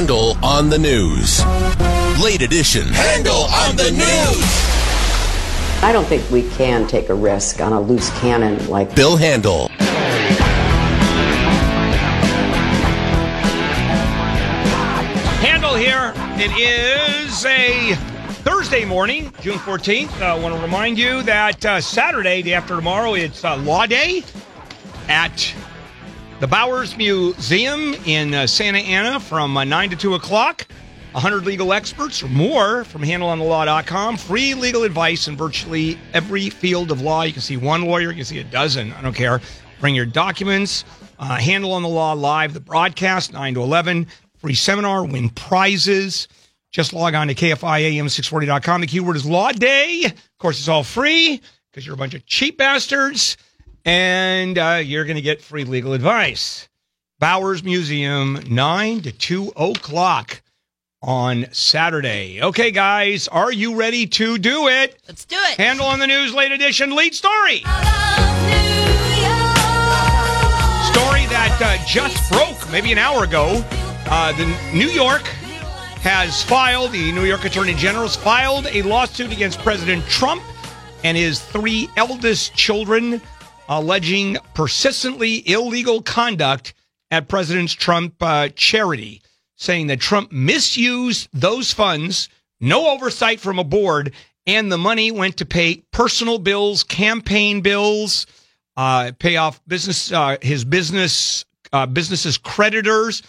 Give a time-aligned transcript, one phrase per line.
[0.00, 1.44] Handel on the News.
[2.24, 2.88] Late edition.
[2.88, 5.82] Handel on the News.
[5.84, 9.68] I don't think we can take a risk on a loose cannon like Bill Handle.
[15.42, 16.14] Handel here.
[16.38, 17.94] It is a
[18.42, 20.22] Thursday morning, June 14th.
[20.22, 24.24] I want to remind you that uh, Saturday, day after tomorrow, it's uh, Law Day
[25.08, 25.54] at
[26.40, 30.66] the Bowers Museum in uh, Santa Ana from uh, 9 to 2 o'clock.
[31.12, 34.16] 100 legal experts or more from handelonthelaw.com.
[34.16, 37.22] Free legal advice in virtually every field of law.
[37.22, 38.92] You can see one lawyer, you can see a dozen.
[38.94, 39.40] I don't care.
[39.80, 40.84] Bring your documents.
[41.18, 44.06] Uh, Handel on the Law live, the broadcast, 9 to 11.
[44.38, 46.26] Free seminar, win prizes.
[46.70, 48.80] Just log on to KFIAM640.com.
[48.80, 50.04] The keyword is Law Day.
[50.06, 53.36] Of course, it's all free because you're a bunch of cheap bastards
[53.84, 56.68] and uh, you're going to get free legal advice.
[57.18, 60.42] Bowers Museum, 9 to 2 o'clock
[61.02, 62.42] on Saturday.
[62.42, 65.00] Okay, guys, are you ready to do it?
[65.06, 65.58] Let's do it.
[65.58, 67.58] Handel on the News Late Edition lead story.
[70.90, 73.64] Story that uh, just broke maybe an hour ago.
[74.06, 75.22] Uh, the New York
[76.02, 80.42] has filed, the New York Attorney General's filed a lawsuit against President Trump
[81.04, 83.20] and his three eldest children,
[83.70, 86.74] alleging persistently illegal conduct
[87.10, 89.22] at President Trump uh, charity,
[89.56, 92.28] saying that Trump misused those funds,
[92.60, 94.12] no oversight from a board,
[94.46, 98.26] and the money went to pay personal bills, campaign bills,
[98.76, 103.22] uh, pay off business uh, his business uh, business's creditors,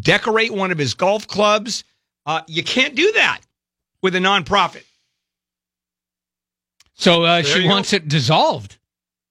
[0.00, 1.84] decorate one of his golf clubs.
[2.26, 3.40] Uh, you can't do that
[4.02, 4.84] with a nonprofit.
[6.94, 8.78] So uh, she you wants it dissolved.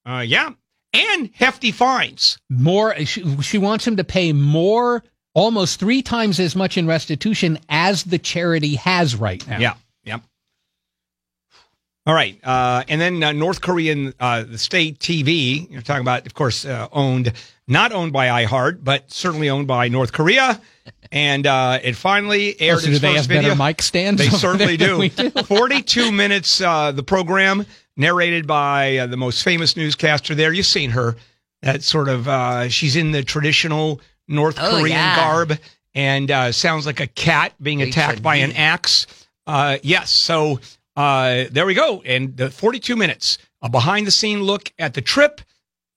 [0.05, 0.51] Uh, yeah,
[0.93, 2.37] and hefty fines.
[2.49, 7.57] More, she, she wants him to pay more, almost three times as much in restitution
[7.69, 9.59] as the charity has right now.
[9.59, 9.73] Yeah,
[10.03, 10.21] yep.
[12.05, 15.69] All right, uh, and then uh, North Korean, uh, the state TV.
[15.71, 17.31] You're talking about, of course, uh, owned
[17.65, 20.59] not owned by iHeart, but certainly owned by North Korea.
[21.13, 23.51] And uh, it finally aired Oh, so its do they have video.
[23.51, 24.19] better mic stands?
[24.21, 25.29] They certainly we do.
[25.45, 27.65] 42 minutes, uh, the program
[27.97, 30.51] narrated by uh, the most famous newscaster there.
[30.53, 31.15] You've seen her.
[31.61, 35.15] That sort of, uh, she's in the traditional North Oh, Korean yeah.
[35.15, 35.57] garb
[35.95, 38.41] and uh, sounds like a cat being They attacked by be.
[38.41, 39.07] an axe.
[39.47, 40.09] Uh, yes.
[40.11, 40.59] So
[40.97, 42.01] uh, there we go.
[42.05, 45.39] And the 42 minutes, a behind the scene look at the trip,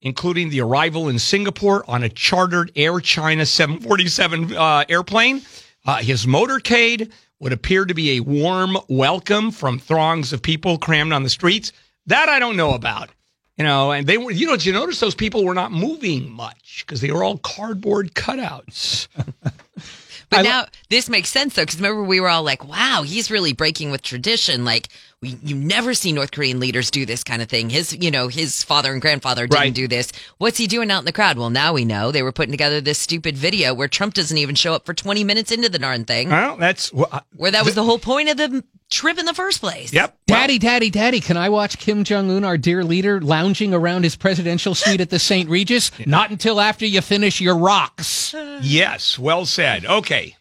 [0.02, 5.42] including the arrival in Singapore on a chartered Air China 747 uh, airplane.
[5.84, 11.12] Uh, his motorcade would appear to be a warm welcome from throngs of people crammed
[11.12, 11.72] on the streets.
[12.06, 13.10] That I don't know about.
[13.56, 16.30] You know, and they were, you know, did you notice those people were not moving
[16.30, 19.08] much because they were all cardboard cutouts.
[20.28, 23.52] But now this makes sense though, because remember we were all like, "Wow, he's really
[23.52, 24.88] breaking with tradition." Like
[25.22, 27.70] we, you never see North Korean leaders do this kind of thing.
[27.70, 29.72] His, you know, his father and grandfather didn't Right.
[29.72, 30.10] do this.
[30.38, 31.38] What's he doing out in the crowd?
[31.38, 34.56] Well, now we know they were putting together this stupid video where Trump doesn't even
[34.56, 37.76] show up for 20 minutes into the darn thing, Well, that's well, where that was
[37.76, 39.92] the whole point of the trip in the first place.
[39.92, 40.16] yep.
[40.28, 44.04] Well, Daddy, daddy, daddy, can I watch Kim Jong Un, our dear leader, lounging around
[44.04, 45.48] his presidential suite at the St.
[45.48, 45.90] Regis?
[46.06, 48.34] Not until after you finish your rocks.
[48.62, 49.84] yes, well said.
[49.86, 50.36] Okay.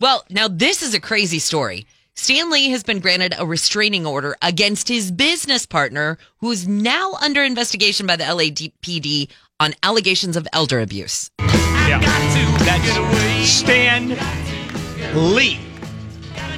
[0.00, 1.86] Well, now this is a crazy story.
[2.14, 7.42] Stan Lee has been granted a restraining order against his business partner, who's now under
[7.42, 9.28] investigation by the LAPD
[9.60, 11.30] on allegations of elder abuse.
[11.38, 12.00] Yeah.
[12.00, 14.16] That's Stan
[15.34, 15.60] Lee.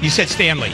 [0.00, 0.72] You said Stanley.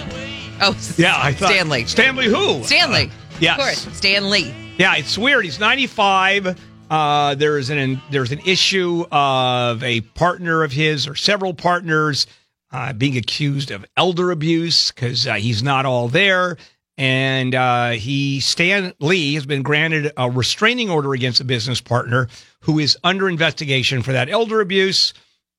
[0.60, 1.84] Oh, Yeah, I thought Stanley.
[1.86, 2.62] Stanley who?
[2.64, 3.06] Stanley.
[3.06, 3.10] Uh,
[3.40, 3.58] yes.
[3.58, 4.54] Of course, Stan Lee.
[4.78, 5.44] Yeah, it's weird.
[5.44, 6.58] He's 95.
[6.90, 12.26] Uh, there's an there's an issue of a partner of his or several partners
[12.72, 16.56] uh, being accused of elder abuse because uh, he's not all there.
[16.96, 22.28] And uh, he, Stan Lee, has been granted a restraining order against a business partner
[22.60, 25.12] who is under investigation for that elder abuse.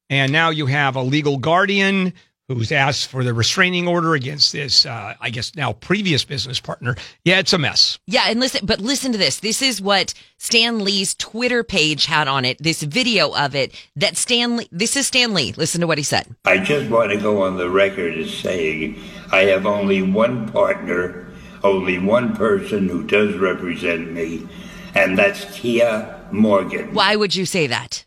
[0.09, 2.13] And now you have a legal guardian
[2.47, 6.95] who's asked for the restraining order against this, uh, I guess now previous business partner.
[7.23, 7.97] Yeah, it's a mess.
[8.05, 9.39] Yeah, and listen, but listen to this.
[9.39, 12.61] This is what Stan Lee's Twitter page had on it.
[12.61, 15.53] This video of it that Stan Lee, this is Stan Lee.
[15.53, 16.35] Listen to what he said.
[16.45, 19.01] I just want to go on the record as saying
[19.31, 21.27] I have only one partner,
[21.63, 24.47] only one person who does represent me,
[24.93, 26.93] and that's Keya Morgan.
[26.93, 28.05] Why would you say that?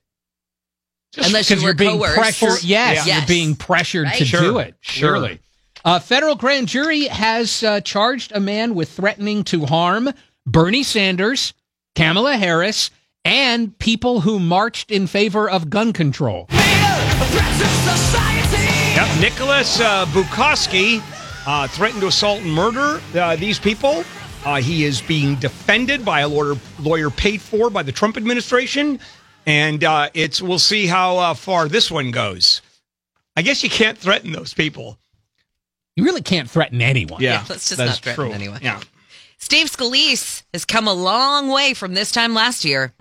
[1.17, 2.15] Unless Because you were you're being coerced.
[2.15, 2.65] pressured.
[2.65, 3.07] Yes, Yes.
[3.07, 4.19] you're being pressured Right?
[4.19, 4.75] to Sure, do it.
[4.81, 5.41] Surely.
[5.85, 10.11] A federal grand jury has uh, charged a man with threatening to harm
[10.47, 11.55] Bernie Sanders,
[11.95, 12.91] Kamala Harris,
[13.25, 16.47] and people who marched in favor of gun control.
[18.97, 21.01] Yep, Nicholas uh, Bukowski
[21.47, 24.05] uh, threatened to assault and murder uh, these people.
[24.45, 28.99] Uh, he is being defended by a lawyer, lawyer paid for by the Trump administration,
[29.47, 32.61] and uh, it's we'll see how uh, far this one goes.
[33.37, 34.99] I guess you can't threaten those people.
[35.97, 37.21] You really can't threaten anyone.
[37.23, 38.33] Yeah, let's just that's not threaten true.
[38.33, 38.61] anyone.
[38.63, 38.81] Yeah.
[39.39, 42.93] Steve Scalise has come a long way from this time last year.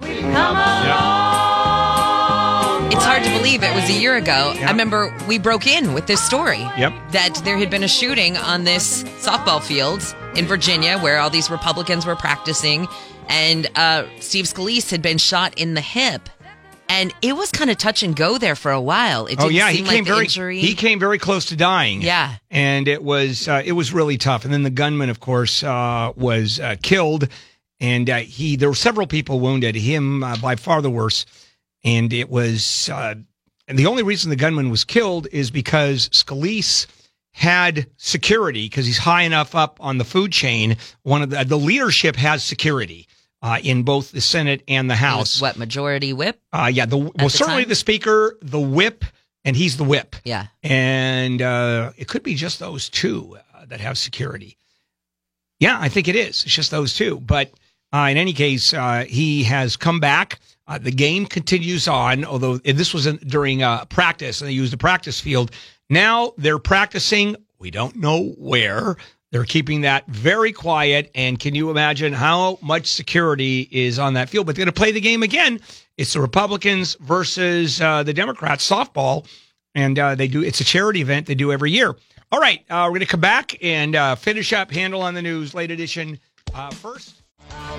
[2.89, 4.53] It's hard to believe it was a year ago.
[4.55, 6.59] I remember we broke in with this story.
[6.77, 6.93] Yep.
[7.11, 11.49] That there had been a shooting on this softball field in Virginia where all these
[11.49, 12.87] Republicans were practicing,
[13.29, 16.29] and uh, Steve Scalise had been shot in the hip.
[16.89, 19.25] And it was kind of touch and go there for a while.
[19.25, 20.59] It Oh yeah, he came like very injury.
[20.59, 22.01] he came very close to dying.
[22.01, 22.35] Yeah.
[22.49, 24.45] and it was uh, it was really tough.
[24.45, 27.27] And then the gunman, of course, uh, was uh, killed,
[27.81, 29.75] and uh, he there were several people wounded.
[29.75, 31.29] Him uh, by far the worst,
[31.83, 33.15] and it was uh,
[33.67, 36.87] and the only reason the gunman was killed is because Scalise
[37.31, 40.77] had security because he's high enough up on the food chain.
[41.03, 43.09] One of the the leadership has security.
[43.41, 46.41] Uh, in both the Senate and the House, what majority whip?
[46.53, 47.69] uh, yeah, the well the certainly time?
[47.69, 49.05] the Speaker, the Whip,
[49.45, 50.47] and he's the Whip Yeah.
[50.63, 54.57] and uh, it could be just those two uh, that have security.
[55.59, 56.43] Yeah, I think it is.
[56.45, 57.19] It's just those two.
[57.19, 57.51] But
[57.93, 60.39] uh, in any case, uh, he has come back.
[60.67, 64.73] Uh, the game continues on, although this was in, during uh, practice, and they used
[64.73, 65.51] the practice field.
[65.89, 67.35] Now they're practicing.
[67.59, 68.97] We don't know where.
[69.31, 71.11] They're keeping that very quiet.
[71.13, 74.45] And can you imagine how much security is on that field?
[74.45, 75.59] But they're going to play the game again.
[75.97, 79.27] It's the Republicans versus uh, the Democrats softball
[79.75, 81.95] and uh, they do it's a charity event they do every year
[82.31, 85.21] all right uh, we're going to come back and uh, finish up Handel on the
[85.21, 86.19] news late edition
[86.53, 87.21] uh, first
[87.51, 87.77] all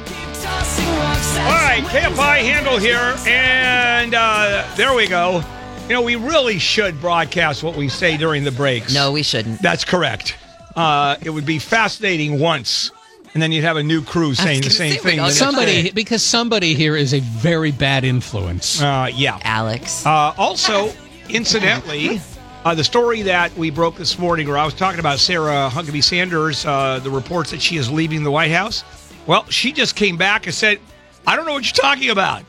[1.50, 5.42] right kfi Handel here and uh, there we go
[5.88, 9.60] you know we really should broadcast what we say during the breaks No, we shouldn't.
[9.60, 10.36] that's correct
[10.78, 12.90] uh, it would be fascinating once
[13.34, 15.36] and then you'd have a new crew saying the same say, thing we'd the next
[15.38, 15.90] Somebody, day.
[15.90, 18.80] because somebody here is a very bad influence.
[18.80, 20.04] uh, yeah Alex.
[20.06, 20.92] Uh, also,
[21.28, 22.20] incidentally,
[22.64, 26.02] uh, the story that we broke this morning, where I was talking about Sarah Huckabee
[26.02, 28.84] Sanders, uh, the reports that she is leaving the White House.
[29.26, 30.80] Well, she just came back and said,
[31.26, 32.44] "I don't know what you're talking about.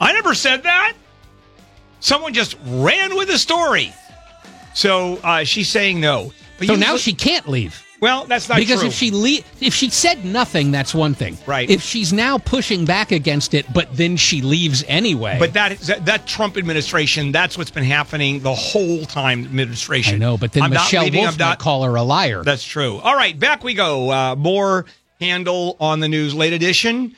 [0.00, 0.94] I never said that."
[2.00, 3.92] Someone just ran with the story,
[4.74, 6.32] so uh, she's saying no.
[6.58, 7.82] But So now she can't leave.
[8.00, 8.88] well, that's not because true.
[8.88, 11.36] if she le- if she said nothing, that's one thing.
[11.46, 11.68] Right.
[11.68, 15.36] If she's now pushing back against it, but then she leaves anyway.
[15.38, 19.44] But that, that that Trump administration, that's what's been happening the whole time.
[19.44, 20.14] Administration.
[20.16, 20.36] I know.
[20.36, 22.42] But then I'm Michelle leaving, Wolf not- call her a liar.
[22.44, 22.98] That's true.
[22.98, 24.10] All right, back we go.
[24.10, 24.84] Uh, more
[25.20, 27.16] Handel on the news late edition.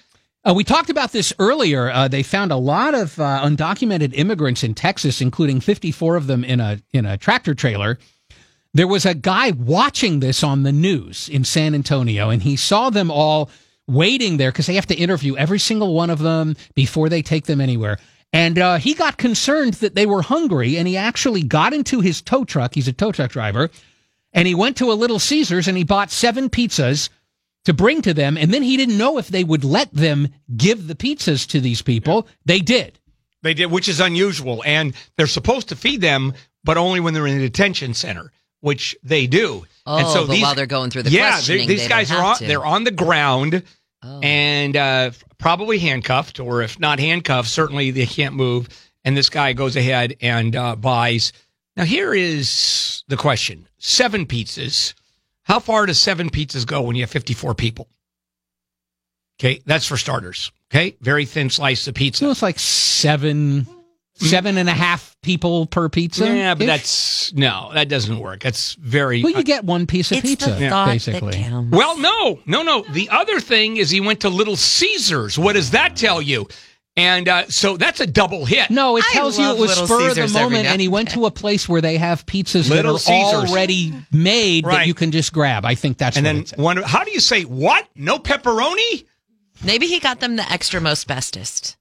[0.48, 1.90] Uh, we talked about this earlier.
[1.90, 6.44] Uh, they found a lot of uh, undocumented immigrants in Texas, including 54 of them
[6.44, 7.98] in a in a tractor trailer.
[8.76, 12.90] There was a guy watching this on the news in San Antonio, and he saw
[12.90, 13.48] them all
[13.88, 17.46] waiting there because they have to interview every single one of them before they take
[17.46, 17.96] them anywhere.
[18.34, 22.20] And uh, he got concerned that they were hungry, and he actually got into his
[22.20, 22.74] tow truck.
[22.74, 23.70] He's a tow truck driver,
[24.34, 27.08] and he went to a Little Caesars and he bought seven pizzas
[27.64, 28.36] to bring to them.
[28.36, 31.80] And then he didn't know if they would let them give the pizzas to these
[31.80, 32.28] people.
[32.44, 32.98] They did.
[33.42, 37.26] They did, which is unusual, and they're supposed to feed them, but only when they're
[37.26, 38.32] in a detention center,
[38.66, 39.64] which they do.
[39.86, 42.08] Oh, and so but these, while they're going through the yeah, questioning, these they guys
[42.08, 42.46] don't are on, to.
[42.46, 43.62] they're on the ground
[44.02, 44.20] Oh.
[44.22, 48.68] and uh, probably handcuffed, or if not handcuffed, certainly they can't move.
[49.04, 51.32] And this guy goes ahead and uh, buys.
[51.76, 54.94] Now here is the question: seven pizzas.
[55.44, 57.88] How far does seven pizzas go when you have fifty-four people?
[59.40, 60.50] Okay, that's for starters.
[60.70, 62.24] Okay, very thin slice of pizza.
[62.24, 63.66] So it's like seven,
[64.16, 66.26] seven and a half people per pizza.
[66.26, 68.40] Yeah, but that's no, that doesn't work.
[68.40, 71.32] That's very well, you get one piece of it's pizza the basically.
[71.42, 71.98] that well.
[71.98, 72.84] No, no, no.
[72.90, 75.38] The other thing is he went to Little Caesars.
[75.38, 76.46] What does that tell you?
[76.98, 78.70] And uh, so that's a double hit.
[78.70, 81.26] No, it tells you it was Little spur of the moment, and he went to
[81.26, 83.50] a place where they have pizzas Little that are Caesars.
[83.50, 84.76] already made Right.
[84.78, 85.66] that you can just grab.
[85.66, 86.76] I think that's And what then it one.
[86.78, 87.86] How do you say what?
[87.94, 89.04] No pepperoni?
[89.62, 91.76] Maybe he got them the extra most bestest.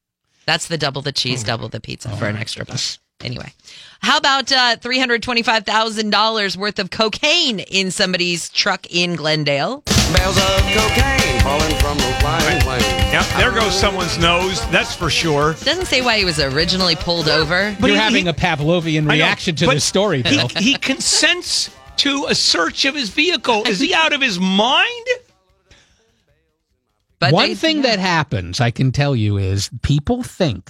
[0.46, 1.48] That's the double the cheese, Oh.
[1.48, 2.80] double the pizza for an extra buck.
[3.24, 3.54] Anyway,
[4.02, 9.16] how about uh, three hundred twenty-five thousand dollars worth of cocaine in somebody's truck in
[9.16, 9.84] Glendale?
[10.14, 12.82] Bales of cocaine falling from a flying plane.
[12.82, 14.60] Yep, there goes someone's nose.
[14.70, 15.54] That's for sure.
[15.64, 17.75] Doesn't say why he was originally pulled over.
[17.80, 20.75] But You're he- having he- a Pavlovian I know, reaction to this story, He, he
[20.75, 23.64] consents to a search of his vehicle.
[23.66, 25.08] Is he out of his mind?
[27.25, 30.70] But One they- thing that happens, I can tell you, is people think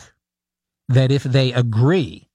[0.89, 2.29] that if they agree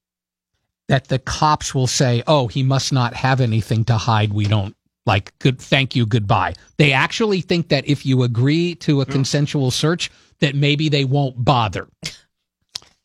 [0.89, 4.33] that the cops will say, "Oh, he must not have anything to hide.
[4.33, 9.01] We don't like good thank you, goodbye." They actually think that if you agree to
[9.01, 9.13] a hmm.
[9.13, 10.11] consensual search
[10.41, 11.89] that maybe they won't bother.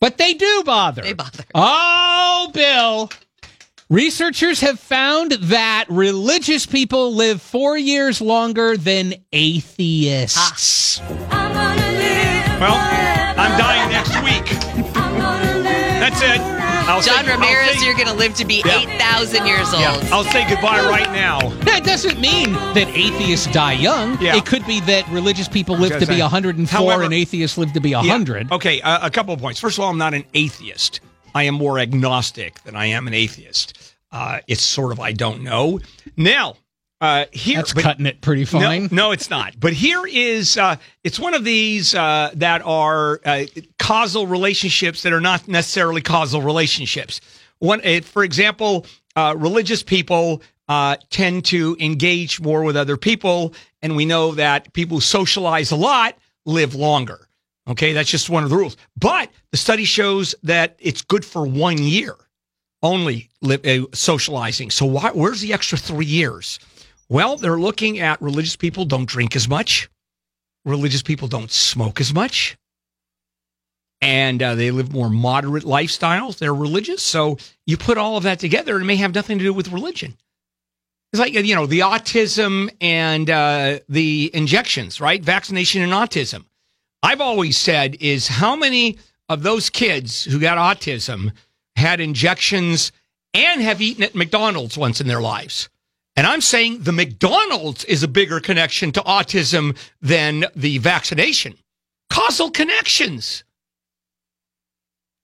[0.01, 1.01] But they do bother.
[1.01, 1.45] They bother.
[1.55, 3.09] Oh, Bill.
[3.89, 10.99] Researchers have found that religious people live four years longer than atheists.
[10.99, 11.11] Well,
[13.37, 14.45] I'm dying next week.
[15.99, 16.41] That's it.
[16.87, 18.79] I'll John say, Ramirez, say- you're going to live to be Yeah.
[18.95, 19.81] 8,000 years old.
[19.81, 21.49] Yeah, I'll say goodbye right now.
[21.65, 24.19] That doesn't mean that atheists die young.
[24.19, 24.35] Yeah.
[24.35, 27.73] It could be that religious people live gonna to be 104 However- and atheists live
[27.73, 27.97] to be Yeah.
[27.99, 28.51] 100.
[28.51, 29.59] Okay, uh, a couple of points.
[29.59, 31.01] First of all, I'm not an atheist.
[31.35, 33.77] I am more agnostic than I am an atheist.
[34.11, 35.81] Uh, it's sort of I don't know.
[36.15, 36.55] Now,
[37.01, 38.83] uh, here That's but- cutting it pretty fine.
[38.83, 39.59] No, no, it's not.
[39.59, 43.45] But here is uh, it's one of these uh, that are uh,
[43.77, 47.19] causal relationships that are not necessarily causal relationships.
[47.59, 53.95] One, for example, uh, religious people uh, tend to engage more with other people, and
[53.95, 57.24] we know that people who socialize a lot live longer.
[57.67, 58.77] Okay, that's just one of the rules.
[58.95, 62.15] But the study shows that it's good for one year
[62.83, 64.69] only uh, socializing.
[64.69, 66.59] So why, where's the extra three years?
[67.09, 69.89] Well, they're looking at religious people don't drink as much,
[70.63, 72.57] religious people don't smoke as much,
[74.01, 76.37] and uh, they live more moderate lifestyles.
[76.37, 77.01] They're religious.
[77.01, 79.71] So you put all of that together, and it may have nothing to do with
[79.71, 80.15] religion.
[81.11, 85.23] It's like, you know, the autism and uh, the injections, right?
[85.23, 86.45] Vaccination and autism.
[87.05, 88.97] I've always said is how many
[89.29, 91.33] of those kids who got autism
[91.75, 92.91] had injections
[93.31, 95.69] and have eaten at McDonald's once in their lives?
[96.15, 101.53] And I'm saying the McDonald's is a bigger connection to autism than the vaccination.
[102.09, 103.43] Causal connections.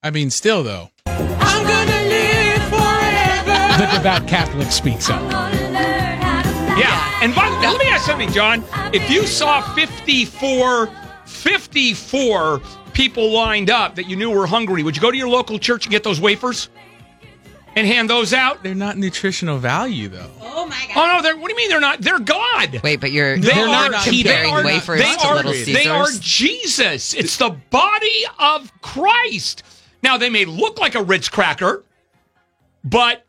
[0.03, 0.91] I mean, still though.
[1.05, 1.11] The
[3.91, 5.31] devout Catholic speaks up.
[6.77, 7.23] Yeah.
[7.23, 8.63] And by let me ask something, John.
[8.93, 11.00] If you saw 54,
[11.41, 12.61] 54
[12.93, 15.85] people lined up that you knew were hungry, would you go to your local church
[15.85, 16.69] and get those wafers
[17.75, 18.61] and hand those out?
[18.63, 20.29] They're not nutritional value though.
[20.41, 20.97] Oh my god!
[20.97, 21.99] Oh no, they're what do you mean they're not?
[22.01, 22.79] They're God.
[22.83, 25.53] Wait, but you're, They you're are- not they comparing are- wafers they to are, Little
[25.53, 25.73] Caesars.
[25.83, 27.13] They are Jesus.
[27.15, 29.63] It's the body of Christ.
[30.03, 31.83] Now they may look like a Ritz cracker,
[32.83, 33.25] but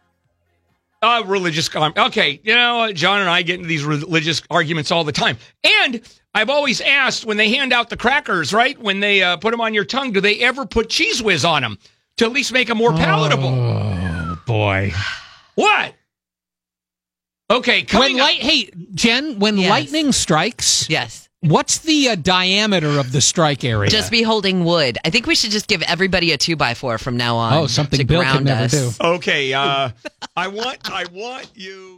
[1.01, 1.69] uh, religious.
[1.75, 6.01] Okay, you know, John and I get into these religious arguments all the time, and
[6.35, 8.79] I've always asked when they hand out the crackers, right?
[8.79, 11.63] When they uh, put them on your tongue, do they ever put Cheez Whiz on
[11.63, 11.79] them
[12.17, 13.49] to at least make them more palatable?
[13.49, 14.93] Oh, boy.
[15.55, 15.95] What?
[17.51, 19.69] Okay, coming When up- light, hey, Jen, when Yes.
[19.69, 21.29] lightning strikes, yes.
[21.41, 23.91] what's the uh, diameter of the strike area?
[23.91, 24.97] Just be holding wood.
[25.05, 27.53] I think we should just give everybody a two by four from now on.
[27.53, 28.97] Oh, something to Bill could ground never us.
[28.97, 29.05] do.
[29.07, 29.91] Okay, uh,
[30.35, 31.91] I want I want you